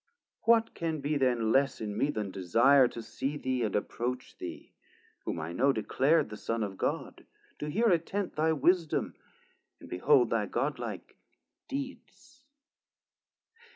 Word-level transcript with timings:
What 0.45 0.73
can 0.73 0.99
be 0.99 1.15
then 1.15 1.51
less 1.51 1.79
in 1.79 1.95
me 1.95 2.09
then 2.09 2.31
desire 2.31 2.87
To 2.87 3.03
see 3.03 3.37
thee 3.37 3.61
and 3.61 3.75
approach 3.75 4.35
thee, 4.39 4.73
whom 5.25 5.39
I 5.39 5.51
know 5.53 5.71
Declar'd 5.71 6.29
the 6.31 6.37
Son 6.37 6.63
of 6.63 6.75
God, 6.75 7.23
to 7.59 7.69
hear 7.69 7.87
attent 7.89 8.35
Thy 8.35 8.51
wisdom, 8.51 9.13
and 9.79 9.87
behold 9.87 10.31
thy 10.31 10.47
God 10.47 10.79
like 10.79 11.17
deeds? 11.69 12.43